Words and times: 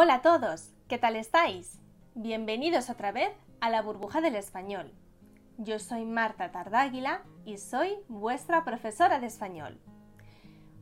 Hola 0.00 0.14
a 0.14 0.22
todos, 0.22 0.70
¿qué 0.86 0.96
tal 0.96 1.16
estáis? 1.16 1.80
Bienvenidos 2.14 2.88
otra 2.88 3.10
vez 3.10 3.32
a 3.60 3.68
la 3.68 3.82
burbuja 3.82 4.20
del 4.20 4.36
español. 4.36 4.92
Yo 5.56 5.80
soy 5.80 6.04
Marta 6.04 6.52
Tardáguila 6.52 7.22
y 7.44 7.58
soy 7.58 7.96
vuestra 8.06 8.64
profesora 8.64 9.18
de 9.18 9.26
español. 9.26 9.80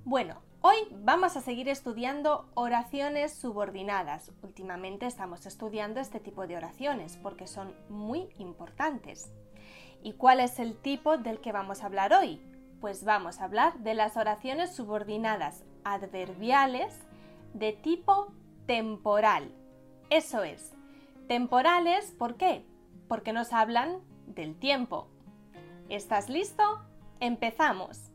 Bueno, 0.05 0.42
hoy 0.61 0.77
vamos 1.02 1.34
a 1.34 1.41
seguir 1.41 1.70
estudiando 1.70 2.51
oraciones 2.52 3.33
subordinadas. 3.33 4.33
Últimamente 4.42 5.06
estamos 5.06 5.47
estudiando 5.47 5.98
este 5.98 6.20
tipo 6.20 6.47
de 6.47 6.59
oraciones 6.59 7.17
porque 7.23 7.47
son 7.47 7.73
muy 7.89 8.28
importantes. 8.37 9.33
¿Y 10.03 10.12
cuál 10.12 10.41
es 10.41 10.59
el 10.59 10.77
tipo 10.77 11.17
del 11.17 11.41
que 11.41 11.53
vamos 11.53 11.83
a 11.83 11.87
hablar 11.87 12.12
hoy? 12.12 12.39
Pues 12.83 13.03
vamos 13.03 13.41
a 13.41 13.45
hablar 13.45 13.78
de 13.78 13.95
las 13.95 14.19
oraciones 14.19 14.77
subordinadas 14.77 15.64
adverbiales 15.84 17.01
de 17.55 17.73
tipo 17.73 18.34
temporal. 18.66 19.52
Eso 20.11 20.43
es, 20.43 20.73
temporales, 21.29 22.12
¿por 22.12 22.37
qué? 22.37 22.65
Porque 23.09 23.33
nos 23.33 23.53
hablan 23.53 24.00
del 24.27 24.56
tiempo. 24.59 25.09
¿Estás 25.89 26.28
listo? 26.28 26.62
Empezamos. 27.20 28.11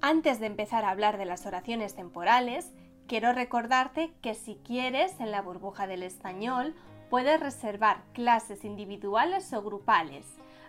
Antes 0.00 0.40
de 0.40 0.46
empezar 0.46 0.84
a 0.84 0.90
hablar 0.90 1.18
de 1.18 1.24
las 1.24 1.46
oraciones 1.46 1.94
temporales, 1.94 2.72
quiero 3.06 3.32
recordarte 3.32 4.12
que 4.22 4.34
si 4.34 4.56
quieres 4.64 5.18
en 5.20 5.30
la 5.30 5.42
burbuja 5.42 5.86
del 5.86 6.02
español 6.02 6.74
puedes 7.10 7.40
reservar 7.40 8.02
clases 8.12 8.64
individuales 8.64 9.52
o 9.52 9.62
grupales. 9.62 10.26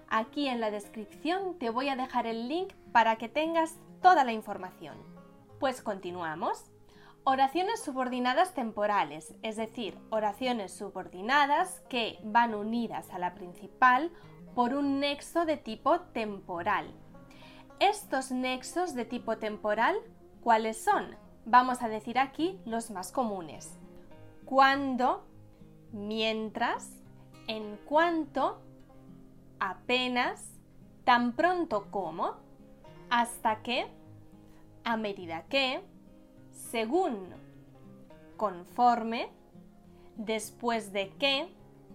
Aquí 0.09 0.47
en 0.47 0.59
la 0.59 0.71
descripción 0.71 1.57
te 1.59 1.69
voy 1.69 1.89
a 1.89 1.95
dejar 1.95 2.27
el 2.27 2.47
link 2.47 2.73
para 2.91 3.17
que 3.17 3.29
tengas 3.29 3.75
toda 4.01 4.23
la 4.23 4.33
información. 4.33 4.95
Pues 5.59 5.81
continuamos. 5.81 6.71
Oraciones 7.29 7.83
subordinadas 7.83 8.53
temporales, 8.53 9.35
es 9.43 9.57
decir, 9.57 9.99
oraciones 10.11 10.71
subordinadas 10.71 11.81
que 11.89 12.19
van 12.23 12.55
unidas 12.55 13.09
a 13.09 13.19
la 13.19 13.33
principal 13.33 14.13
por 14.55 14.73
un 14.73 15.01
nexo 15.01 15.45
de 15.45 15.57
tipo 15.57 15.99
temporal. 15.99 16.89
Estos 17.81 18.31
nexos 18.31 18.95
de 18.95 19.03
tipo 19.03 19.39
temporal, 19.39 19.97
¿cuáles 20.39 20.81
son? 20.81 21.17
Vamos 21.43 21.81
a 21.81 21.89
decir 21.89 22.17
aquí 22.17 22.61
los 22.63 22.91
más 22.91 23.11
comunes. 23.11 23.77
Cuando, 24.45 25.27
mientras, 25.91 26.91
en 27.47 27.77
cuanto, 27.89 28.61
apenas, 29.59 30.53
tan 31.03 31.33
pronto 31.33 31.91
como, 31.91 32.37
hasta 33.09 33.63
que, 33.63 33.85
a 34.85 34.95
medida 34.95 35.43
que, 35.49 35.83
según, 36.57 37.29
conforme, 38.35 39.29
después 40.15 40.91
de 40.91 41.09
que, 41.17 41.47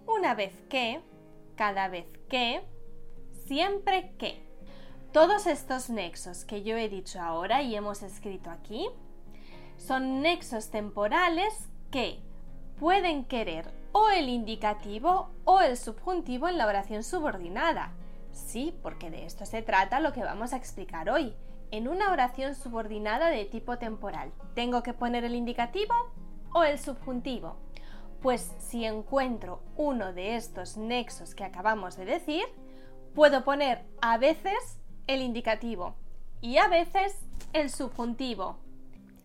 una 0.06 0.34
vez 0.34 0.54
que, 0.68 1.02
cada 1.56 1.88
vez 1.88 2.06
que, 2.28 2.62
siempre 3.46 4.14
que. 4.18 4.42
Todos 5.12 5.46
estos 5.46 5.90
nexos 5.90 6.44
que 6.44 6.62
yo 6.62 6.76
he 6.76 6.88
dicho 6.88 7.20
ahora 7.20 7.62
y 7.62 7.74
hemos 7.74 8.02
escrito 8.02 8.50
aquí 8.50 8.88
son 9.76 10.22
nexos 10.22 10.70
temporales 10.70 11.68
que 11.90 12.20
pueden 12.80 13.26
querer 13.26 13.70
o 13.92 14.08
el 14.08 14.30
indicativo 14.30 15.28
o 15.44 15.60
el 15.60 15.76
subjuntivo 15.76 16.48
en 16.48 16.56
la 16.56 16.66
oración 16.66 17.02
subordinada. 17.02 17.92
Sí, 18.32 18.74
porque 18.82 19.10
de 19.10 19.26
esto 19.26 19.44
se 19.44 19.60
trata 19.60 20.00
lo 20.00 20.14
que 20.14 20.24
vamos 20.24 20.54
a 20.54 20.56
explicar 20.56 21.10
hoy 21.10 21.34
en 21.72 21.88
una 21.88 22.12
oración 22.12 22.54
subordinada 22.54 23.30
de 23.30 23.46
tipo 23.46 23.78
temporal. 23.78 24.30
¿Tengo 24.54 24.82
que 24.82 24.92
poner 24.92 25.24
el 25.24 25.34
indicativo 25.34 25.94
o 26.52 26.62
el 26.62 26.78
subjuntivo? 26.78 27.56
Pues 28.20 28.52
si 28.58 28.84
encuentro 28.84 29.62
uno 29.76 30.12
de 30.12 30.36
estos 30.36 30.76
nexos 30.76 31.34
que 31.34 31.44
acabamos 31.44 31.96
de 31.96 32.04
decir, 32.04 32.44
puedo 33.14 33.42
poner 33.42 33.84
a 34.02 34.18
veces 34.18 34.78
el 35.06 35.22
indicativo 35.22 35.96
y 36.42 36.58
a 36.58 36.68
veces 36.68 37.18
el 37.54 37.70
subjuntivo. 37.70 38.58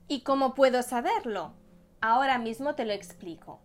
¿Y 0.07 0.21
cómo 0.21 0.53
puedo 0.53 0.81
saberlo? 0.83 1.51
Ahora 1.99 2.37
mismo 2.37 2.75
te 2.75 2.85
lo 2.85 2.93
explico. 2.93 3.59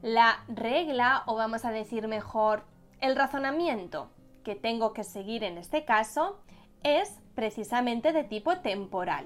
La 0.00 0.44
regla, 0.46 1.24
o 1.26 1.34
vamos 1.34 1.64
a 1.64 1.72
decir 1.72 2.06
mejor, 2.06 2.64
el 3.00 3.16
razonamiento 3.16 4.10
que 4.44 4.54
tengo 4.54 4.92
que 4.92 5.02
seguir 5.02 5.42
en 5.42 5.58
este 5.58 5.84
caso 5.84 6.40
es 6.84 7.20
precisamente 7.34 8.12
de 8.12 8.24
tipo 8.24 8.58
temporal. 8.58 9.24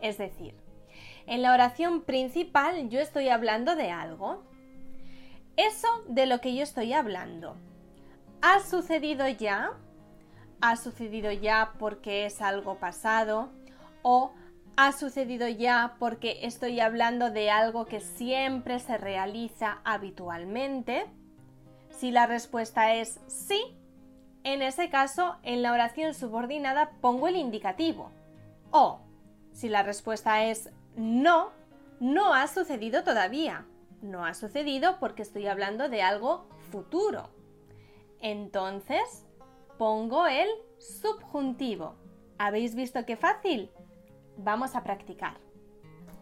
Es 0.00 0.18
decir, 0.18 0.54
en 1.26 1.42
la 1.42 1.52
oración 1.52 2.02
principal 2.02 2.88
yo 2.88 3.00
estoy 3.00 3.28
hablando 3.28 3.76
de 3.76 3.90
algo. 3.90 4.42
Eso 5.56 5.88
de 6.08 6.26
lo 6.26 6.40
que 6.40 6.54
yo 6.54 6.62
estoy 6.62 6.92
hablando, 6.92 7.56
¿ha 8.40 8.60
sucedido 8.60 9.28
ya? 9.28 9.72
¿Ha 10.60 10.76
sucedido 10.76 11.30
ya 11.30 11.74
porque 11.78 12.24
es 12.26 12.40
algo 12.40 12.76
pasado? 12.76 13.50
¿O 14.02 14.32
ha 14.76 14.92
sucedido 14.92 15.48
ya 15.48 15.96
porque 15.98 16.38
estoy 16.42 16.80
hablando 16.80 17.30
de 17.30 17.50
algo 17.50 17.84
que 17.84 18.00
siempre 18.00 18.78
se 18.78 18.96
realiza 18.96 19.80
habitualmente? 19.84 21.04
Si 21.90 22.10
la 22.10 22.26
respuesta 22.26 22.94
es 22.94 23.20
sí, 23.26 23.76
en 24.44 24.62
ese 24.62 24.90
caso, 24.90 25.36
en 25.42 25.62
la 25.62 25.72
oración 25.72 26.14
subordinada 26.14 26.90
pongo 27.00 27.28
el 27.28 27.36
indicativo. 27.36 28.10
O, 28.70 29.00
si 29.52 29.68
la 29.68 29.82
respuesta 29.82 30.44
es 30.44 30.70
no, 30.96 31.50
no 32.00 32.34
ha 32.34 32.46
sucedido 32.48 33.04
todavía. 33.04 33.66
No 34.00 34.24
ha 34.24 34.34
sucedido 34.34 34.98
porque 34.98 35.22
estoy 35.22 35.46
hablando 35.46 35.88
de 35.88 36.02
algo 36.02 36.46
futuro. 36.70 37.28
Entonces, 38.20 39.26
pongo 39.78 40.26
el 40.26 40.48
subjuntivo. 40.78 41.94
¿Habéis 42.38 42.74
visto 42.74 43.06
qué 43.06 43.16
fácil? 43.16 43.70
Vamos 44.36 44.74
a 44.74 44.82
practicar. 44.82 45.38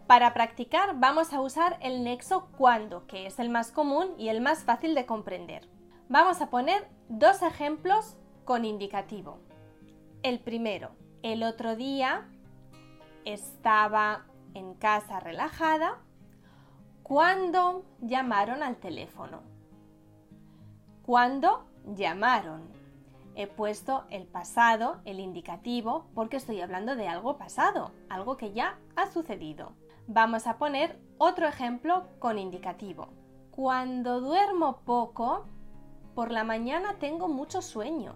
Para 0.05 0.33
practicar 0.33 0.99
vamos 0.99 1.33
a 1.33 1.41
usar 1.41 1.77
el 1.81 2.03
nexo 2.03 2.49
cuando, 2.57 3.07
que 3.07 3.25
es 3.25 3.39
el 3.39 3.49
más 3.49 3.71
común 3.71 4.13
y 4.17 4.29
el 4.29 4.41
más 4.41 4.63
fácil 4.63 4.93
de 4.93 5.05
comprender. 5.05 5.67
Vamos 6.11 6.41
a 6.41 6.49
poner 6.49 6.89
dos 7.07 7.41
ejemplos 7.41 8.17
con 8.43 8.65
indicativo. 8.65 9.37
El 10.23 10.41
primero, 10.41 10.91
el 11.23 11.41
otro 11.41 11.77
día 11.77 12.27
estaba 13.23 14.25
en 14.53 14.73
casa 14.73 15.21
relajada 15.21 15.99
cuando 17.01 17.85
llamaron 18.01 18.61
al 18.61 18.75
teléfono. 18.75 19.39
Cuando 21.01 21.65
llamaron. 21.95 22.63
He 23.35 23.47
puesto 23.47 24.03
el 24.09 24.27
pasado, 24.27 24.99
el 25.05 25.21
indicativo, 25.21 26.07
porque 26.13 26.35
estoy 26.35 26.59
hablando 26.59 26.97
de 26.97 27.07
algo 27.07 27.37
pasado, 27.37 27.93
algo 28.09 28.35
que 28.35 28.51
ya 28.51 28.77
ha 28.97 29.07
sucedido. 29.07 29.71
Vamos 30.07 30.45
a 30.45 30.57
poner 30.57 30.99
otro 31.19 31.47
ejemplo 31.47 32.03
con 32.19 32.37
indicativo. 32.37 33.07
Cuando 33.51 34.19
duermo 34.19 34.81
poco, 34.83 35.45
por 36.15 36.31
la 36.31 36.43
mañana 36.43 36.95
tengo 36.99 37.27
mucho 37.27 37.61
sueño. 37.61 38.15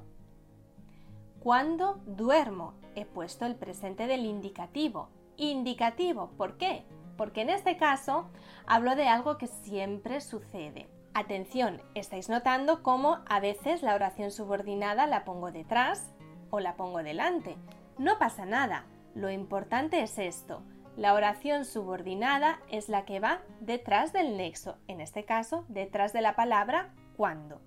Cuando 1.40 2.02
duermo 2.06 2.74
he 2.96 3.06
puesto 3.06 3.46
el 3.46 3.56
presente 3.56 4.08
del 4.08 4.26
indicativo. 4.26 5.10
Indicativo, 5.38 6.32
¿por 6.38 6.58
qué? 6.58 6.86
Porque 7.18 7.42
en 7.42 7.50
este 7.50 7.78
caso 7.78 8.30
hablo 8.66 8.96
de 8.96 9.08
algo 9.08 9.38
que 9.38 9.48
siempre 9.48 10.22
sucede. 10.22 10.88
Atención, 11.14 11.82
estáis 11.94 12.30
notando 12.30 12.84
cómo 12.84 13.20
a 13.28 13.40
veces 13.40 13.84
la 13.84 13.96
oración 13.96 14.32
subordinada 14.32 15.08
la 15.08 15.24
pongo 15.24 15.52
detrás 15.52 16.14
o 16.50 16.60
la 16.60 16.76
pongo 16.76 17.04
delante. 17.04 17.56
No 17.98 18.20
pasa 18.20 18.46
nada, 18.46 18.86
lo 19.14 19.30
importante 19.30 20.02
es 20.02 20.18
esto. 20.18 20.62
La 20.98 21.14
oración 21.14 21.66
subordinada 21.66 22.60
es 22.70 22.90
la 22.90 23.06
que 23.06 23.20
va 23.20 23.42
detrás 23.60 24.14
del 24.14 24.36
nexo, 24.36 24.78
en 24.88 25.00
este 25.00 25.26
caso 25.26 25.66
detrás 25.68 26.12
de 26.12 26.22
la 26.22 26.36
palabra 26.36 26.94
cuando. 27.16 27.62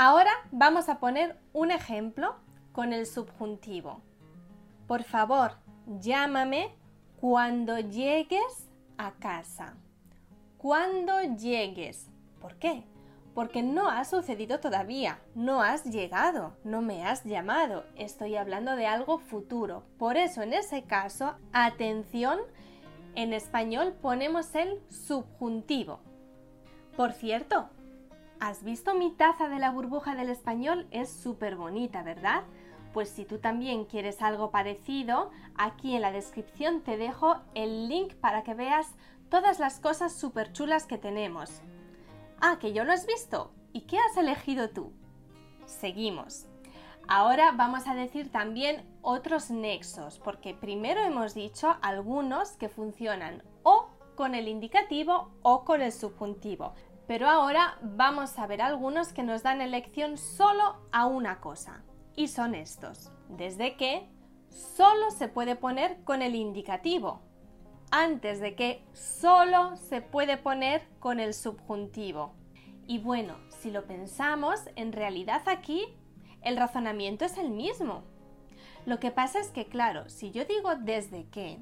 Ahora 0.00 0.30
vamos 0.52 0.88
a 0.88 1.00
poner 1.00 1.36
un 1.52 1.72
ejemplo 1.72 2.36
con 2.70 2.92
el 2.92 3.04
subjuntivo. 3.04 4.00
Por 4.86 5.02
favor, 5.02 5.54
llámame 5.98 6.72
cuando 7.20 7.80
llegues 7.80 8.68
a 8.96 9.10
casa. 9.14 9.74
cuando 10.56 11.20
llegues. 11.36 12.06
¿Por 12.40 12.54
qué? 12.60 12.84
Porque 13.34 13.64
no 13.64 13.88
ha 13.88 14.04
sucedido 14.04 14.60
todavía, 14.60 15.18
no 15.34 15.62
has 15.62 15.84
llegado, 15.84 16.56
no 16.62 16.80
me 16.80 17.04
has 17.04 17.24
llamado, 17.24 17.84
estoy 17.96 18.36
hablando 18.36 18.76
de 18.76 18.86
algo 18.86 19.18
futuro. 19.18 19.82
Por 19.98 20.16
eso 20.16 20.42
en 20.42 20.52
ese 20.52 20.84
caso, 20.84 21.34
atención, 21.52 22.38
en 23.16 23.32
español 23.32 23.96
ponemos 24.00 24.54
el 24.54 24.80
subjuntivo. 24.90 25.98
Por 26.96 27.12
cierto, 27.12 27.68
¿has 28.40 28.62
visto 28.62 28.94
mi 28.94 29.10
taza 29.10 29.48
de 29.48 29.58
la 29.58 29.70
burbuja 29.70 30.14
del 30.14 30.28
español? 30.28 30.86
Es 30.90 31.10
súper 31.10 31.56
bonita, 31.56 32.02
¿verdad? 32.02 32.44
Pues 32.92 33.08
si 33.08 33.24
tú 33.24 33.38
también 33.38 33.84
quieres 33.84 34.22
algo 34.22 34.50
parecido, 34.50 35.30
aquí 35.56 35.94
en 35.94 36.02
la 36.02 36.12
descripción 36.12 36.82
te 36.82 36.96
dejo 36.96 37.36
el 37.54 37.88
link 37.88 38.14
para 38.14 38.42
que 38.42 38.54
veas 38.54 38.94
todas 39.28 39.58
las 39.58 39.80
cosas 39.80 40.12
súper 40.12 40.52
chulas 40.52 40.86
que 40.86 40.98
tenemos. 40.98 41.60
Ah, 42.40 42.58
que 42.60 42.72
yo 42.72 42.84
lo 42.84 42.92
has 42.92 43.06
visto. 43.06 43.52
¿Y 43.72 43.82
qué 43.82 43.98
has 43.98 44.16
elegido 44.16 44.70
tú? 44.70 44.92
Seguimos. 45.66 46.46
Ahora 47.06 47.52
vamos 47.52 47.86
a 47.86 47.94
decir 47.94 48.30
también 48.30 48.84
otros 49.02 49.50
nexos, 49.50 50.18
porque 50.18 50.54
primero 50.54 51.00
hemos 51.00 51.34
dicho 51.34 51.76
algunos 51.80 52.52
que 52.52 52.68
funcionan 52.68 53.42
o 53.62 53.88
con 54.14 54.34
el 54.34 54.48
indicativo 54.48 55.30
o 55.42 55.64
con 55.64 55.80
el 55.80 55.92
subjuntivo. 55.92 56.74
Pero 57.08 57.26
ahora 57.26 57.78
vamos 57.80 58.38
a 58.38 58.46
ver 58.46 58.60
algunos 58.60 59.14
que 59.14 59.22
nos 59.22 59.42
dan 59.42 59.62
elección 59.62 60.18
solo 60.18 60.76
a 60.92 61.06
una 61.06 61.40
cosa. 61.40 61.82
Y 62.14 62.28
son 62.28 62.54
estos. 62.54 63.10
Desde 63.30 63.76
que 63.76 64.06
solo 64.50 65.10
se 65.10 65.28
puede 65.28 65.56
poner 65.56 66.04
con 66.04 66.20
el 66.20 66.34
indicativo, 66.34 67.22
antes 67.90 68.40
de 68.40 68.54
que 68.54 68.84
solo 68.92 69.76
se 69.76 70.02
puede 70.02 70.36
poner 70.36 70.86
con 70.98 71.18
el 71.18 71.32
subjuntivo. 71.32 72.34
Y 72.86 72.98
bueno, 72.98 73.36
si 73.48 73.70
lo 73.70 73.86
pensamos, 73.86 74.60
en 74.76 74.92
realidad 74.92 75.48
aquí 75.48 75.86
el 76.42 76.58
razonamiento 76.58 77.24
es 77.24 77.38
el 77.38 77.48
mismo. 77.48 78.02
Lo 78.84 79.00
que 79.00 79.10
pasa 79.10 79.40
es 79.40 79.48
que, 79.48 79.66
claro, 79.66 80.10
si 80.10 80.30
yo 80.30 80.44
digo 80.44 80.74
desde 80.76 81.26
que, 81.30 81.58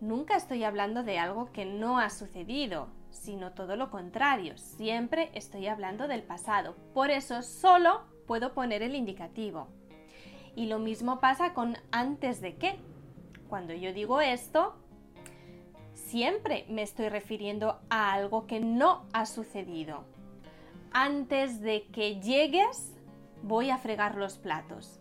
nunca 0.00 0.36
estoy 0.36 0.62
hablando 0.62 1.02
de 1.02 1.18
algo 1.18 1.50
que 1.50 1.64
no 1.64 1.98
ha 1.98 2.10
sucedido, 2.10 2.88
sino 3.16 3.52
todo 3.52 3.76
lo 3.76 3.90
contrario, 3.90 4.56
siempre 4.58 5.30
estoy 5.34 5.66
hablando 5.66 6.06
del 6.06 6.22
pasado. 6.22 6.76
Por 6.94 7.10
eso 7.10 7.42
solo 7.42 8.02
puedo 8.26 8.52
poner 8.52 8.82
el 8.82 8.94
indicativo. 8.94 9.68
Y 10.54 10.66
lo 10.66 10.78
mismo 10.78 11.20
pasa 11.20 11.54
con 11.54 11.76
antes 11.90 12.40
de 12.40 12.56
que. 12.56 12.78
Cuando 13.48 13.72
yo 13.74 13.92
digo 13.92 14.20
esto, 14.20 14.74
siempre 15.94 16.64
me 16.68 16.82
estoy 16.82 17.08
refiriendo 17.08 17.80
a 17.90 18.12
algo 18.12 18.46
que 18.46 18.60
no 18.60 19.06
ha 19.12 19.26
sucedido. 19.26 20.04
Antes 20.92 21.60
de 21.60 21.86
que 21.88 22.20
llegues, 22.20 22.92
voy 23.42 23.70
a 23.70 23.78
fregar 23.78 24.16
los 24.16 24.38
platos. 24.38 25.00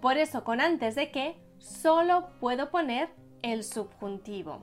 Por 0.00 0.16
eso 0.16 0.44
con 0.44 0.60
antes 0.60 0.94
de 0.94 1.10
que 1.10 1.36
solo 1.58 2.28
puedo 2.40 2.70
poner 2.70 3.08
el 3.42 3.64
subjuntivo. 3.64 4.60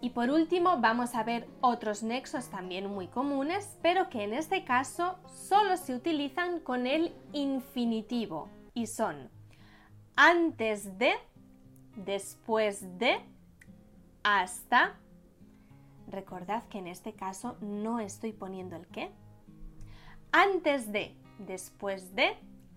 Y 0.00 0.10
por 0.10 0.30
último 0.30 0.78
vamos 0.80 1.14
a 1.14 1.22
ver 1.22 1.48
otros 1.60 2.02
nexos 2.02 2.48
también 2.48 2.86
muy 2.88 3.08
comunes, 3.08 3.78
pero 3.82 4.10
que 4.10 4.24
en 4.24 4.34
este 4.34 4.64
caso 4.64 5.18
solo 5.26 5.76
se 5.76 5.94
utilizan 5.94 6.60
con 6.60 6.86
el 6.86 7.14
infinitivo 7.32 8.48
y 8.74 8.86
son 8.86 9.30
antes 10.16 10.98
de, 10.98 11.14
después 11.94 12.98
de, 12.98 13.18
hasta. 14.22 14.98
Recordad 16.08 16.64
que 16.68 16.78
en 16.78 16.86
este 16.86 17.12
caso 17.12 17.56
no 17.60 18.00
estoy 18.00 18.32
poniendo 18.32 18.76
el 18.76 18.86
qué. 18.86 19.10
Antes 20.32 20.92
de, 20.92 21.16
después 21.38 22.14
de, 22.14 22.36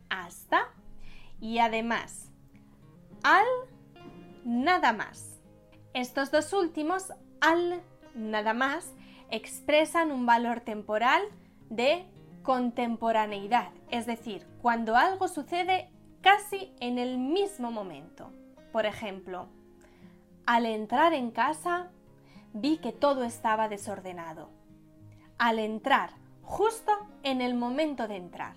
hasta. 0.10 0.68
Y 1.40 1.60
además, 1.60 2.30
al, 3.24 3.46
nada 4.44 4.94
más. 4.94 5.39
Estos 5.94 6.32
dos 6.32 6.54
últimos, 6.54 7.12
al, 7.42 7.82
nada 8.14 8.54
más, 8.54 8.94
expresan 9.32 10.12
un 10.12 10.26
valor 10.26 10.62
temporal 10.62 11.22
de 11.70 12.06
contemporaneidad, 12.44 13.70
es 13.90 14.06
decir, 14.06 14.46
cuando 14.62 14.96
algo 14.96 15.28
sucede 15.28 15.90
casi 16.22 16.74
en 16.80 16.98
el 16.98 17.18
mismo 17.18 17.72
momento. 17.72 18.32
Por 18.72 18.86
ejemplo, 18.86 19.48
al 20.46 20.66
entrar 20.66 21.14
en 21.14 21.32
casa, 21.32 21.88
vi 22.54 22.78
que 22.78 22.92
todo 22.92 23.24
estaba 23.24 23.68
desordenado. 23.68 24.50
Al 25.38 25.60
entrar, 25.60 26.12
justo 26.44 26.92
en 27.24 27.42
el 27.42 27.56
momento 27.56 28.08
de 28.08 28.18
entrar. 28.18 28.56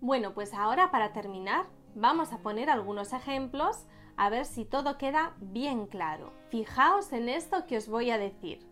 Bueno, 0.00 0.32
pues 0.32 0.54
ahora 0.54 0.90
para 0.90 1.12
terminar, 1.12 1.66
vamos 1.94 2.32
a 2.32 2.38
poner 2.38 2.70
algunos 2.70 3.12
ejemplos 3.12 3.84
a 4.18 4.28
ver 4.28 4.44
si 4.44 4.66
todo 4.66 4.98
queda 4.98 5.34
bien 5.40 5.86
claro. 5.86 6.34
Fijaos 6.50 7.12
en 7.12 7.30
esto 7.30 7.66
que 7.66 7.78
os 7.78 7.88
voy 7.88 8.10
a 8.10 8.18
decir. 8.18 8.66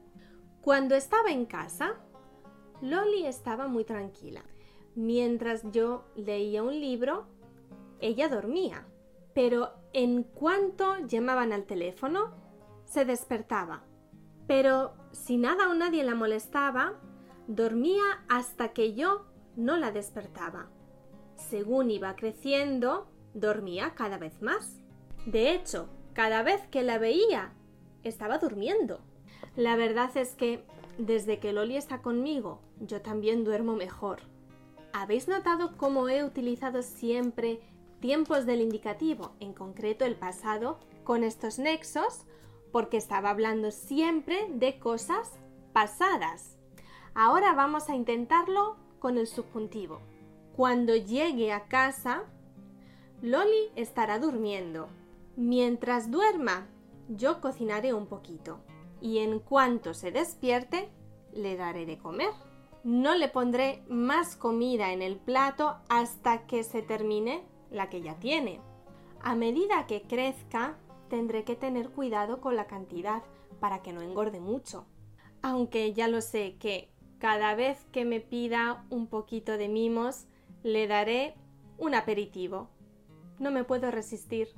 Cuando 0.61 0.95
estaba 0.95 1.31
en 1.31 1.47
casa, 1.47 1.95
Loli 2.83 3.25
estaba 3.25 3.67
muy 3.69 3.85
tranquila. 3.85 4.43
Mientras 4.95 5.63
yo 5.71 6.05
leía 6.15 6.63
un 6.63 6.79
libro, 6.79 7.27
ella 8.01 8.29
dormía 8.29 8.87
pero 9.37 9.75
en 9.93 10.23
cuanto 10.23 10.97
llamaban 11.07 11.53
al 11.53 11.67
teléfono, 11.67 12.33
se 12.87 13.05
despertaba. 13.05 13.83
Pero 14.47 14.95
si 15.13 15.37
nada 15.37 15.69
o 15.69 15.75
nadie 15.75 16.05
la 16.05 16.15
molestaba, 16.15 16.95
dormía 17.47 18.25
hasta 18.31 18.73
que 18.73 18.95
yo 18.95 19.27
no 19.55 19.77
la 19.77 19.93
despertaba. 19.93 20.71
Según 21.35 21.91
iba 21.91 22.17
creciendo, 22.17 23.09
dormía 23.35 23.95
cada 23.95 24.17
vez 24.17 24.41
más. 24.41 24.81
De 25.27 25.53
hecho, 25.53 25.89
cada 26.15 26.43
vez 26.43 26.63
que 26.69 26.83
la 26.83 26.99
veía, 26.99 27.53
estaba 28.05 28.39
durmiendo. 28.39 29.01
La 29.57 29.77
verdad 29.77 30.17
es 30.17 30.35
que 30.35 30.65
desde 30.99 31.39
que 31.41 31.53
Loli 31.53 31.77
está 31.77 32.01
conmigo, 32.01 32.61
yo 32.81 33.03
también 33.03 33.45
duermo 33.45 33.75
mejor. 33.75 34.21
¿Habéis 34.93 35.29
notado 35.29 35.77
cómo 35.77 36.09
he 36.09 36.25
utilizado 36.25 36.83
siempre 36.83 37.61
tiempos 38.01 38.47
del 38.47 38.61
indicativo, 38.61 39.33
en 39.41 39.53
concreto 39.53 40.05
el 40.05 40.15
pasado, 40.15 40.79
con 41.05 41.25
estos 41.25 41.59
nexos, 41.59 42.23
porque 42.73 42.97
estaba 42.97 43.31
hablando 43.31 43.71
siempre 43.71 44.47
de 44.51 44.79
cosas 44.79 45.33
pasadas. 45.73 46.57
Ahora 47.15 47.53
vamos 47.53 47.89
a 47.89 47.95
intentarlo 47.95 48.77
con 48.99 49.19
el 49.19 49.27
subjuntivo. 49.27 50.01
Cuando 50.55 50.95
llegue 50.95 51.53
a 51.53 51.69
casa, 51.69 52.25
Loli 53.23 53.71
estará 53.77 54.19
durmiendo. 54.19 54.89
Mientras 55.37 56.11
duerma, 56.11 56.67
yo 57.09 57.41
cocinaré 57.41 57.93
un 57.93 58.07
poquito. 58.07 58.59
Y 59.01 59.19
en 59.19 59.39
cuanto 59.39 59.93
se 59.93 60.11
despierte, 60.11 60.89
le 61.33 61.57
daré 61.57 61.85
de 61.85 61.99
comer. 61.99 62.31
No 62.83 63.15
le 63.15 63.29
pondré 63.29 63.83
más 63.89 64.37
comida 64.37 64.93
en 64.93 65.03
el 65.03 65.17
plato 65.17 65.77
hasta 65.89 66.47
que 66.47 66.63
se 66.63 66.83
termine 66.83 67.43
la 67.71 67.91
que 67.91 68.01
ya 68.01 68.19
tiene. 68.19 68.61
A 69.21 69.35
medida 69.35 69.87
que 69.87 70.03
crezca, 70.03 70.79
tendré 71.09 71.45
que 71.45 71.57
tener 71.57 71.91
cuidado 71.91 72.41
con 72.41 72.57
la 72.57 72.67
cantidad 72.67 73.23
para 73.61 73.83
que 73.83 73.93
no 73.93 74.01
engorde 74.01 74.41
mucho. 74.41 74.87
Aunque 75.43 75.93
ya 75.93 76.09
lo 76.09 76.21
sé 76.21 76.57
que 76.59 76.91
cada 77.19 77.55
vez 77.55 77.85
que 77.93 78.05
me 78.05 78.21
pida 78.21 78.87
un 78.91 79.07
poquito 79.07 79.59
de 79.59 79.69
mimos, 79.69 80.27
le 80.63 80.87
daré 80.87 81.35
un 81.79 81.95
aperitivo. 81.95 82.69
No 83.39 83.51
me 83.51 83.65
puedo 83.65 83.91
resistir. 83.91 84.49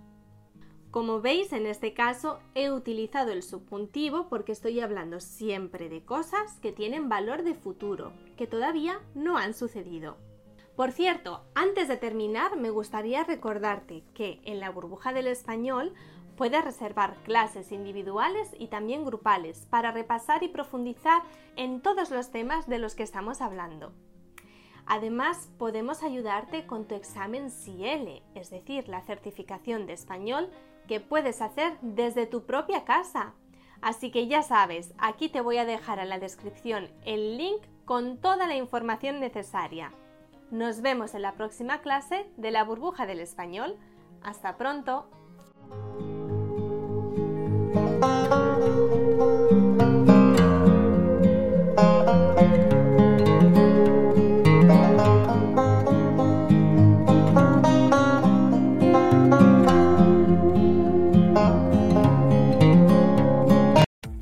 Como 0.98 1.20
veis, 1.20 1.52
en 1.52 1.68
este 1.68 1.94
caso 1.94 2.40
he 2.56 2.72
utilizado 2.72 3.30
el 3.30 3.44
subjuntivo 3.44 4.28
porque 4.28 4.50
estoy 4.50 4.80
hablando 4.80 5.20
siempre 5.20 5.88
de 5.88 6.04
cosas 6.04 6.58
que 6.58 6.72
tienen 6.72 7.08
valor 7.08 7.44
de 7.44 7.54
futuro, 7.54 8.10
que 8.36 8.48
todavía 8.48 8.98
no 9.14 9.36
han 9.38 9.54
sucedido. 9.54 10.16
Por 10.74 10.90
cierto, 10.90 11.44
antes 11.54 11.86
de 11.86 11.98
terminar, 11.98 12.56
me 12.56 12.70
gustaría 12.70 13.22
recordarte 13.22 14.02
que 14.12 14.40
en 14.42 14.58
la 14.58 14.70
burbuja 14.70 15.12
del 15.12 15.28
español 15.28 15.94
puedes 16.36 16.64
reservar 16.64 17.14
clases 17.22 17.70
individuales 17.70 18.50
y 18.58 18.66
también 18.66 19.04
grupales 19.04 19.68
para 19.70 19.92
repasar 19.92 20.42
y 20.42 20.48
profundizar 20.48 21.22
en 21.54 21.80
todos 21.80 22.10
los 22.10 22.32
temas 22.32 22.66
de 22.66 22.80
los 22.80 22.96
que 22.96 23.04
estamos 23.04 23.40
hablando. 23.40 23.92
Además, 24.90 25.50
podemos 25.58 26.02
ayudarte 26.02 26.66
con 26.66 26.88
tu 26.88 26.94
examen 26.94 27.50
CIELE, 27.50 28.22
es 28.34 28.48
decir, 28.48 28.88
la 28.88 29.02
certificación 29.02 29.86
de 29.86 29.92
español 29.92 30.50
que 30.88 30.98
puedes 30.98 31.40
hacer 31.40 31.78
desde 31.80 32.26
tu 32.26 32.44
propia 32.44 32.84
casa. 32.84 33.34
Así 33.80 34.10
que 34.10 34.26
ya 34.26 34.42
sabes, 34.42 34.92
aquí 34.98 35.28
te 35.28 35.40
voy 35.40 35.58
a 35.58 35.64
dejar 35.64 36.00
en 36.00 36.08
la 36.08 36.18
descripción 36.18 36.88
el 37.04 37.38
link 37.38 37.62
con 37.84 38.18
toda 38.18 38.48
la 38.48 38.56
información 38.56 39.20
necesaria. 39.20 39.92
Nos 40.50 40.80
vemos 40.80 41.14
en 41.14 41.22
la 41.22 41.34
próxima 41.34 41.80
clase 41.80 42.26
de 42.36 42.50
la 42.50 42.64
burbuja 42.64 43.06
del 43.06 43.20
español. 43.20 43.76
Hasta 44.22 44.56
pronto. 44.56 45.06